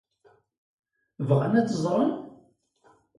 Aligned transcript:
Bɣan 1.27 1.53
ad 1.59 1.65
t-ẓren? 1.69 2.11